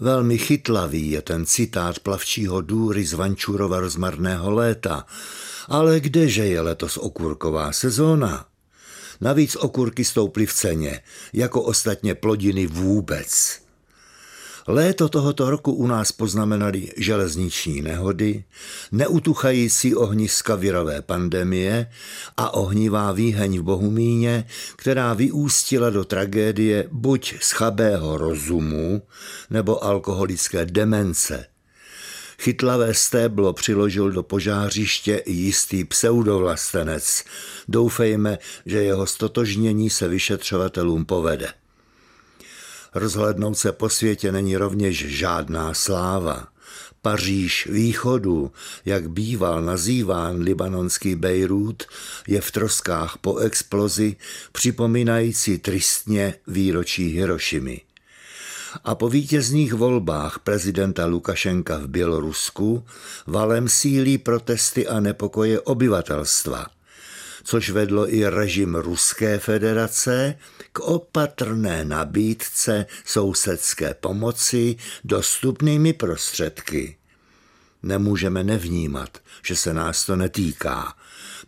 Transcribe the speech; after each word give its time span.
Velmi 0.00 0.38
chytlavý 0.38 1.10
je 1.10 1.22
ten 1.22 1.46
citát 1.46 1.98
plavčího 1.98 2.60
důry 2.60 3.04
z 3.04 3.12
Vančurova 3.12 3.80
rozmarného 3.80 4.50
léta, 4.50 5.06
ale 5.68 6.00
kdeže 6.00 6.46
je 6.46 6.60
letos 6.60 6.96
okurková 6.96 7.72
sezóna? 7.72 8.46
Navíc 9.20 9.56
okurky 9.56 10.04
stouply 10.04 10.46
v 10.46 10.52
ceně, 10.54 11.00
jako 11.32 11.62
ostatně 11.62 12.14
plodiny 12.14 12.66
vůbec. 12.66 13.60
Léto 14.68 15.08
tohoto 15.08 15.50
roku 15.50 15.72
u 15.72 15.86
nás 15.86 16.12
poznamenali 16.12 16.92
železniční 16.96 17.82
nehody, 17.82 18.44
neutuchající 18.92 19.94
ohniska 19.94 20.54
virové 20.54 21.02
pandemie 21.02 21.90
a 22.36 22.54
ohnivá 22.54 23.12
výheň 23.12 23.58
v 23.58 23.62
Bohumíně, 23.62 24.44
která 24.76 25.14
vyústila 25.14 25.90
do 25.90 26.04
tragédie 26.04 26.88
buď 26.92 27.34
schabého 27.40 28.18
rozumu 28.18 29.02
nebo 29.50 29.84
alkoholické 29.84 30.66
demence. 30.66 31.46
Chytlavé 32.38 32.94
stéblo 32.94 33.52
přiložil 33.52 34.10
do 34.10 34.22
požářiště 34.22 35.22
jistý 35.26 35.84
pseudovlastenec. 35.84 37.24
Doufejme, 37.68 38.38
že 38.66 38.82
jeho 38.82 39.06
stotožnění 39.06 39.90
se 39.90 40.08
vyšetřovatelům 40.08 41.04
povede. 41.04 41.52
Rozhlednout 42.94 43.58
se 43.58 43.72
po 43.72 43.88
světě 43.88 44.32
není 44.32 44.56
rovněž 44.56 45.06
žádná 45.08 45.74
sláva. 45.74 46.48
Paříž 47.02 47.68
východu, 47.72 48.52
jak 48.84 49.10
býval 49.10 49.62
nazýván 49.62 50.40
libanonský 50.40 51.14
Bejrút, 51.14 51.82
je 52.26 52.40
v 52.40 52.50
troskách 52.50 53.18
po 53.20 53.36
explozi, 53.36 54.16
připomínající 54.52 55.58
tristně 55.58 56.34
výročí 56.46 57.08
Hirošimy. 57.08 57.80
A 58.84 58.94
po 58.94 59.08
vítězných 59.08 59.74
volbách 59.74 60.38
prezidenta 60.38 61.06
Lukašenka 61.06 61.78
v 61.78 61.86
Bělorusku 61.86 62.84
valem 63.26 63.68
sílí 63.68 64.18
protesty 64.18 64.88
a 64.88 65.00
nepokoje 65.00 65.60
obyvatelstva– 65.60 66.66
což 67.46 67.70
vedlo 67.70 68.14
i 68.14 68.26
režim 68.26 68.74
Ruské 68.74 69.38
federace 69.38 70.38
k 70.72 70.80
opatrné 70.80 71.84
nabídce 71.84 72.86
sousedské 73.04 73.94
pomoci 73.94 74.76
dostupnými 75.04 75.92
prostředky. 75.92 76.96
Nemůžeme 77.82 78.44
nevnímat, 78.44 79.18
že 79.42 79.56
se 79.56 79.74
nás 79.74 80.06
to 80.06 80.16
netýká. 80.16 80.94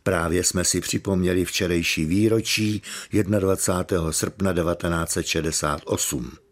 Právě 0.03 0.45
jsme 0.45 0.65
si 0.65 0.81
připomněli 0.81 1.45
včerejší 1.45 2.05
výročí 2.05 2.83
21. 3.13 4.13
srpna 4.13 4.53
1968. 4.53 6.48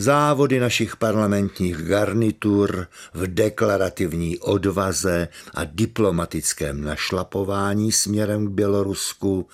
Závody 0.00 0.60
našich 0.60 0.96
parlamentních 0.96 1.76
garnitur 1.76 2.86
v 3.14 3.26
deklarativní 3.26 4.38
odvaze 4.38 5.28
a 5.54 5.64
diplomatickém 5.64 6.84
našlapování 6.84 7.92
směrem 7.92 8.46
k 8.46 8.50
Bělorusku 8.50 9.48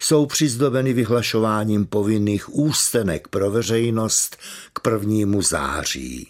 jsou 0.00 0.26
přizdobeny 0.26 0.92
vyhlašováním 0.92 1.86
povinných 1.86 2.54
ústenek 2.54 3.28
pro 3.28 3.50
veřejnost 3.50 4.36
k 4.72 4.80
prvnímu 4.80 5.42
září. 5.42 6.28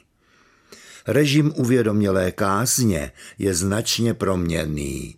Režim 1.07 1.53
uvědomělé 1.57 2.33
kázně 2.33 3.13
je 3.39 3.55
značně 3.55 4.15
proměnný. 4.15 5.17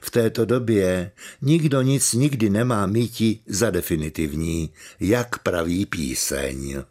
V 0.00 0.10
této 0.10 0.44
době 0.44 1.10
nikdo 1.42 1.82
nic 1.82 2.12
nikdy 2.12 2.50
nemá 2.50 2.86
míti 2.86 3.38
za 3.46 3.70
definitivní, 3.70 4.70
jak 5.00 5.38
praví 5.38 5.86
píseň. 5.86 6.82